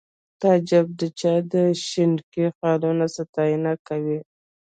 تعجب 0.41 0.85
به 0.91 0.95
د 0.99 1.01
چا 1.19 1.33
د 1.51 1.53
شینکي 1.87 2.45
خالونو 2.57 3.05
ستاینه 3.17 3.73
کوله 3.87 4.19